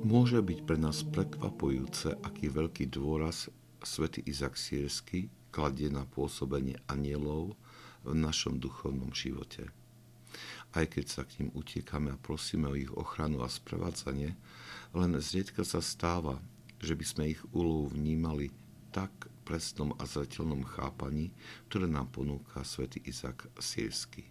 [0.00, 3.52] Môže byť pre nás prekvapujúce, aký veľký dôraz
[3.84, 7.52] svätý Izak Sírsky kladie na pôsobenie anielov
[8.00, 9.68] v našom duchovnom živote.
[10.72, 14.40] Aj keď sa k ním utiekame a prosíme o ich ochranu a sprevádzanie,
[14.96, 16.40] len zriedka sa stáva,
[16.80, 18.48] že by sme ich úlohu vnímali
[18.96, 19.12] tak
[19.44, 21.28] presnom a zretelnom chápaní,
[21.68, 24.24] ktoré nám ponúka svätý Izak Sírsky.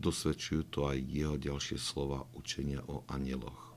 [0.00, 3.69] Dosvedčujú to aj jeho ďalšie slova učenia o anieloch.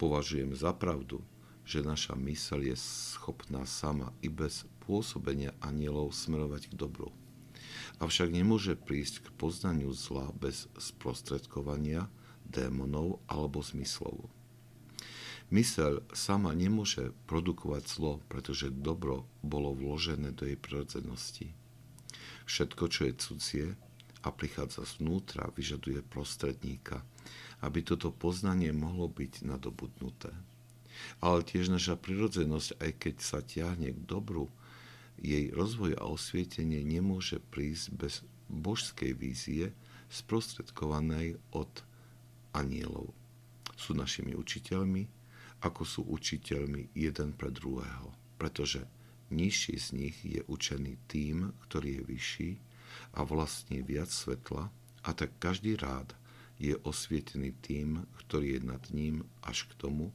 [0.00, 1.20] Považujem za pravdu,
[1.68, 7.12] že naša myseľ je schopná sama i bez pôsobenia anielov smerovať k dobru.
[8.00, 12.08] Avšak nemôže prísť k poznaniu zla bez sprostredkovania
[12.48, 14.32] démonov alebo zmyslov.
[15.52, 21.52] Myseľ sama nemôže produkovať zlo, pretože dobro bolo vložené do jej prirodzenosti.
[22.48, 23.66] Všetko, čo je cudzie,
[24.20, 27.00] a prichádza zvnútra, vyžaduje prostredníka,
[27.64, 30.32] aby toto poznanie mohlo byť nadobudnuté.
[31.24, 34.52] Ale tiež naša prirodzenosť, aj keď sa ťahne k dobru,
[35.20, 38.14] jej rozvoj a osvietenie nemôže prísť bez
[38.48, 39.72] božskej vízie
[40.08, 41.70] sprostredkovanej od
[42.56, 43.12] anielov.
[43.76, 45.08] Sú našimi učiteľmi,
[45.60, 48.84] ako sú učiteľmi jeden pre druhého, pretože
[49.28, 52.50] nižší z nich je učený tým, ktorý je vyšší
[53.14, 54.70] a vlastní viac svetla
[55.04, 56.12] a tak každý rád
[56.60, 60.12] je osvietený tým, ktorý je nad ním až k tomu,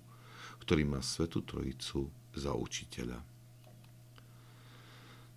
[0.61, 3.21] ktorý má Svetu Trojicu za učiteľa.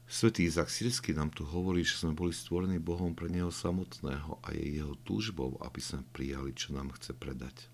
[0.08, 4.56] Svetý Izak Sirsky nám tu hovorí, že sme boli stvorení Bohom pre Neho samotného a
[4.56, 7.68] je Jeho túžbou, aby sme prijali, čo nám chce predať.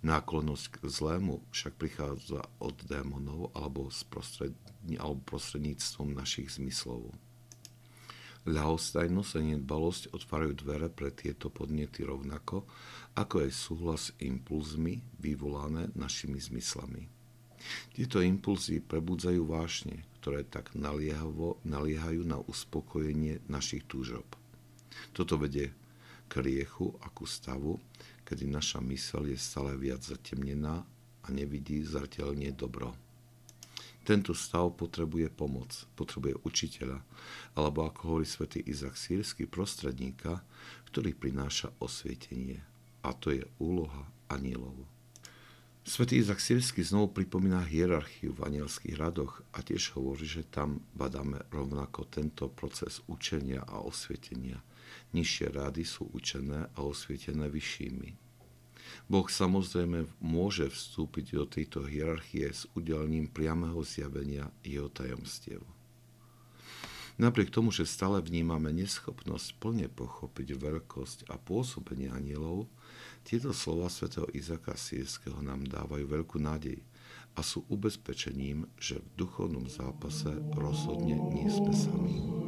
[0.00, 3.92] Náklonnosť k zlému však prichádza od démonov alebo,
[4.96, 7.12] alebo prostredníctvom našich zmyslov.
[8.44, 12.68] Ľahostajnosť a nedbalosť otvárajú dvere pre tieto podnety rovnako,
[13.16, 17.08] ako aj súhlas s impulzmi vyvolané našimi zmyslami.
[17.96, 24.28] Tieto impulzy prebudzajú vášne, ktoré tak naliehavo naliehajú na uspokojenie našich túžob.
[25.16, 25.72] Toto vedie
[26.28, 27.80] k riechu a ku stavu,
[28.28, 30.84] kedy naša mysel je stále viac zatemnená
[31.24, 32.92] a nevidí zrteľne dobro.
[34.04, 37.00] Tento stav potrebuje pomoc, potrebuje učiteľa,
[37.56, 40.44] alebo ako hovorí svätý Izak Sírsky, prostredníka,
[40.92, 42.60] ktorý prináša osvietenie.
[43.00, 44.76] A to je úloha anielov.
[45.84, 51.44] Svetý Izak Sírsky znovu pripomína hierarchiu v anielských radoch a tiež hovorí, že tam badáme
[51.52, 54.64] rovnako tento proces učenia a osvietenia.
[55.12, 58.33] Nižšie rády sú učené a osvietené vyššími.
[59.06, 65.60] Boh samozrejme môže vstúpiť do tejto hierarchie s udelením priameho zjavenia jeho tajomstiev.
[67.14, 72.66] Napriek tomu, že stále vnímame neschopnosť plne pochopiť veľkosť a pôsobenie anielov,
[73.22, 76.82] tieto slova svätého Izaka Sírskeho nám dávajú veľkú nádej
[77.38, 82.43] a sú ubezpečením, že v duchovnom zápase rozhodne nie sme sami.